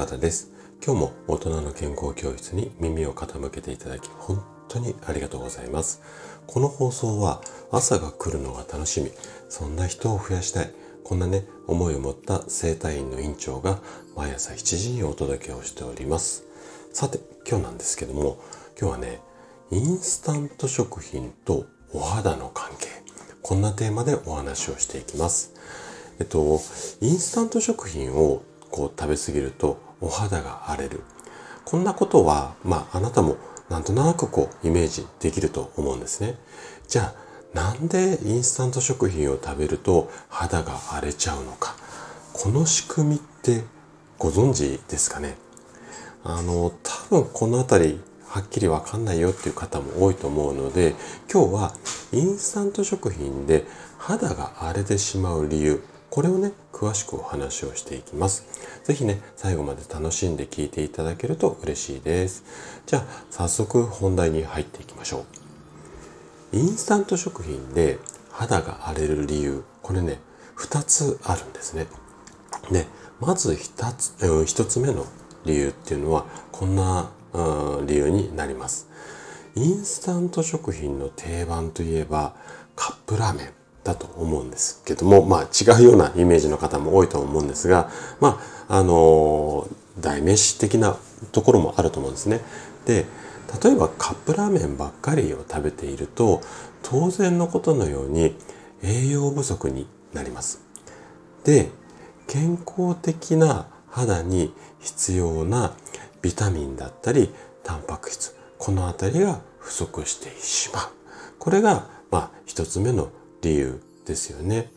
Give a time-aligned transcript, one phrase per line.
[0.00, 0.50] 永田です。
[0.82, 6.00] 今日も大人の健康教室に耳を傾けていただき本当にありがとうございます。
[6.46, 9.10] この放送は朝が来るのが楽しみ、
[9.50, 10.72] そんな人を増やしたい、
[11.04, 13.78] こんなね、思いを持った生体院の院長が
[14.16, 16.44] 毎朝7時にお届けをしております。
[16.94, 18.38] さて、今日なんですけども、
[18.80, 19.20] 今日はね、
[19.70, 22.86] インスタント食品とお肌の関係、
[23.42, 25.52] こんなテーマでお話をしていきます。
[26.18, 26.58] えっと、
[27.02, 31.02] インスタント食品をこう食べ過ぎるとお肌が荒れる。
[31.64, 33.36] こんなことは、まあ、あなたも
[33.68, 36.36] なんとなくこうイメージできると思うんですね。
[36.88, 37.14] じゃあ、
[37.54, 41.76] なんでインスタント食品を食べると肌が荒れちゃうのか。
[42.32, 43.64] この仕組みって
[44.18, 45.36] ご存知ですかね
[46.24, 50.94] あの、多分このあたりはっきりわかんないよっていう方も多いと思うので、
[51.32, 51.74] 今日は
[52.12, 53.66] インスタント食品で
[53.98, 58.44] 肌が荒れてしまう理由、これをね、詳しくお話をしていきます。
[58.84, 62.42] ぜひね、最後まで楽しんで聞いていただけると嬉しいです。
[62.86, 65.24] じゃあ、早速本題に入っていきましょ
[66.52, 66.56] う。
[66.56, 68.00] インスタント食品で
[68.32, 70.18] 肌が荒れる理由、これね、
[70.56, 71.86] 2つあるんですね。
[72.72, 72.86] で、
[73.20, 75.06] まず1つ、1つ目の
[75.44, 77.10] 理由っていうのは、こんな
[77.86, 78.88] 理由になります。
[79.54, 82.34] インスタント食品の定番といえば、
[82.74, 83.59] カップラーメン。
[83.84, 90.96] だと思うんですけども、まあ違うようなイメージの方も多いと思うんですが、まあ、あの、代名詞的な
[91.32, 92.40] ところもあると思うんですね。
[92.86, 93.06] で、
[93.62, 96.40] 例えばカップラーメンばっかりを食べていると、
[96.82, 98.36] 当然のことのように
[98.82, 100.60] 栄養不足になります。
[101.44, 101.70] で、
[102.26, 105.74] 健康的な肌に必要な
[106.22, 107.30] ビタミンだったり、
[107.64, 110.82] タンパク質、このあたりが不足してしまう。
[111.38, 113.10] これが、まあ、一つ目の
[113.42, 114.70] 理由ですよね。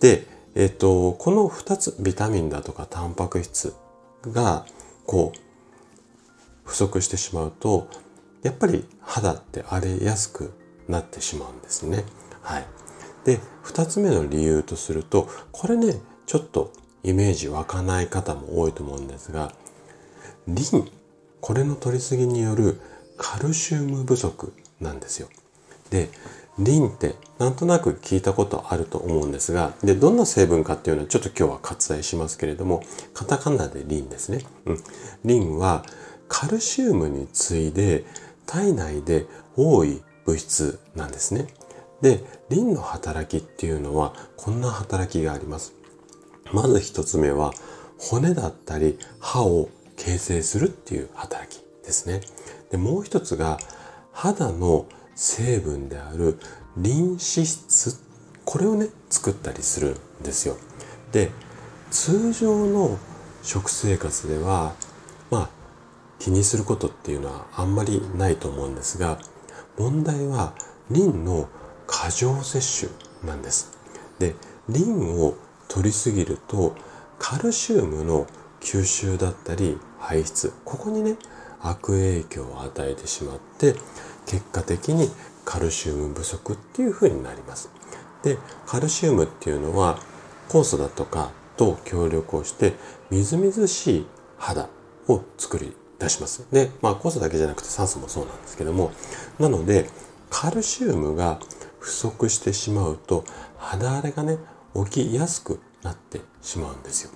[0.00, 3.74] で、えっ、と、この2つ、ビタミンだとかタンパク質
[4.22, 4.66] が、
[5.06, 5.38] こう、
[6.64, 7.88] 不足してしまうと、
[8.42, 10.52] やっぱり肌って荒れやすく
[10.88, 12.04] なってしまうんですね。
[12.42, 12.66] はい。
[13.24, 16.72] で、2つ目の理由とすると、これね、ちょっと
[17.02, 19.52] イメージ湧かない方も多いと思うんですが、
[20.46, 20.88] リン、
[21.40, 22.80] これの取りすぎによる
[23.16, 25.28] カルシウム不足なんですよ。
[25.90, 26.08] で、
[26.58, 32.82] リンってなんとなく聞いたことあると思うんですが、で、どんな成分かっていうのはちょっと今日は割愛しますけれども、
[33.14, 34.44] カタカナでリンですね。
[34.66, 34.78] うん。
[35.24, 35.84] リンは
[36.28, 38.04] カルシウムに次いで
[38.46, 39.26] 体内で
[39.56, 41.46] 多い物質なんですね。
[42.00, 45.74] で、リンの働きっていうのはこんな働きがあります。
[46.52, 47.52] まず一つ目は
[47.98, 52.20] 骨だったり歯を形成するっていう働きですね。
[52.70, 53.58] で、もう一つが
[54.12, 54.86] 肌の
[55.18, 56.38] 成分である
[56.76, 58.00] リン脂質
[58.44, 60.56] これをね作ったりするんですよ。
[61.10, 61.32] で
[61.90, 62.98] 通常の
[63.42, 64.74] 食生活では
[65.28, 65.50] まあ
[66.20, 69.18] 気にすることっていうのはあんまりないと思うんですが
[69.76, 70.54] 問題は
[70.88, 71.48] リンの
[71.88, 72.92] 過剰摂取
[73.26, 73.72] なんです。
[74.20, 74.36] で
[74.68, 75.34] リンを
[75.66, 76.76] 取りすぎると
[77.18, 78.28] カルシウムの
[78.60, 81.16] 吸収だったり排出ここにね
[81.60, 83.74] 悪影響を与えてしまって
[84.28, 85.10] 結果的に
[85.44, 87.70] カルシウム不足っていう風になります。
[88.22, 89.98] で、カルシウムっていうのは
[90.48, 92.74] 酵素だとかと協力をして
[93.10, 94.06] みずみずしい
[94.36, 94.68] 肌
[95.08, 96.46] を作り出します。
[96.52, 98.92] で、まあ酵素だけじゃなくて酸素もそうなんですけども、
[99.38, 99.88] なので
[100.30, 101.40] カルシウムが
[101.78, 103.24] 不足してしまうと
[103.56, 104.36] 肌荒れがね、
[104.84, 107.10] 起きやすくなってしまうんですよ。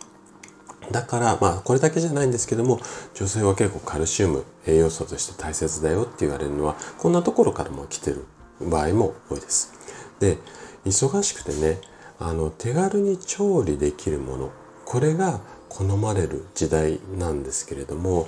[0.91, 2.81] だから、まあ、これだけじゃないんですけども、
[3.15, 8.25] 女性は結構カルシウム栄養素として大切だよって言われるのは、こんなところからも来てる
[8.60, 9.72] 場合も多いです。
[10.21, 10.38] で、
[10.84, 11.81] 忙しくてね、
[12.19, 14.50] あの、手軽に調理できるもの、
[14.84, 18.26] これが好まれる時代なんですけれども、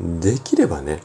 [0.00, 1.02] できればね、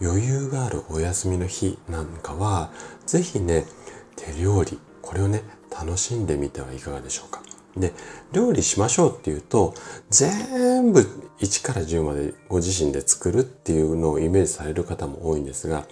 [0.00, 2.70] 余裕があるお休みの日なんかは、
[3.06, 3.66] ぜひね、
[4.14, 7.42] 手料理、これをね、楽しんでみてはいかがでしょうか。
[7.76, 7.92] で、
[8.32, 9.74] 料理しましょうっていうと、
[10.10, 11.00] 全部
[11.40, 15.86] 1から10までご自身で作るっていうのをイメージされる方も多いんですが、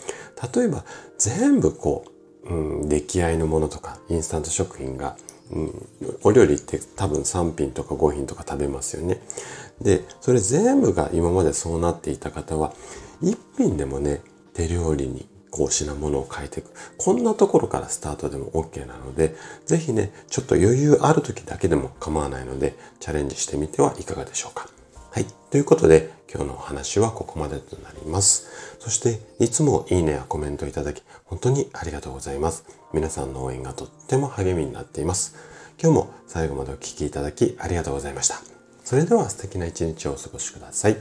[0.55, 0.85] 例えば
[1.19, 2.05] 全部こ
[2.45, 5.17] う、うん、出来合いのものとか、インスタント食品が、
[5.51, 5.89] うん、
[6.23, 9.21] お料理って多分3品とか5品とか食べますよね。
[9.81, 12.73] で、それ全部が今までそうなっていた方は、
[13.23, 14.23] 1品でもね、
[14.55, 16.71] 手料理にこう品物を変えていく。
[16.99, 19.37] こんなところからスタートでも OK なので、
[19.67, 24.69] ぜひね、ちょっと余裕ある時だけでも構わないので、チャレンジしてみてはいかがでしょうか。
[25.13, 25.27] はい。
[25.53, 28.49] ということで、今日のお話はここまでとなります。
[28.81, 32.65] そして、いつもいいねやコメントいただき、本当にありがとうございます。
[32.93, 35.37] 皆さんの応援がとっても励みになっています。
[35.81, 38.43] 今日も最後までお聴きいただきありがとうございました。
[38.83, 40.97] それでは素敵な一日をお過ごしください。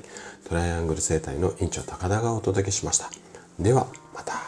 [0.48, 3.10] トライアングル生態の院長高田がお届けしました。
[3.60, 4.43] では、また。